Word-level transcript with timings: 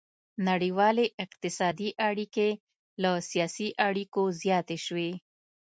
نړیوالې 0.47 1.05
اقتصادي 1.25 1.89
اړیکې 2.09 2.49
له 3.01 3.11
سیاسي 3.31 3.67
اړیکو 3.87 4.21
زیاتې 4.41 4.77
شوې 4.85 5.09